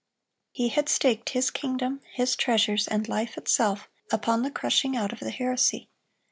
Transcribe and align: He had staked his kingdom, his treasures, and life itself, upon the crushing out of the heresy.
He 0.51 0.69
had 0.69 0.89
staked 0.89 1.29
his 1.29 1.51
kingdom, 1.51 2.01
his 2.11 2.35
treasures, 2.35 2.87
and 2.87 3.07
life 3.07 3.37
itself, 3.37 3.87
upon 4.11 4.41
the 4.41 4.49
crushing 4.49 4.97
out 4.97 5.13
of 5.13 5.19
the 5.19 5.29
heresy. 5.29 5.89